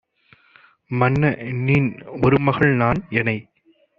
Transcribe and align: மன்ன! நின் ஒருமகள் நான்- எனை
மன்ன! 0.91 1.21
நின் 1.59 1.89
ஒருமகள் 2.21 2.73
நான்- 2.75 3.01
எனை 3.19 3.37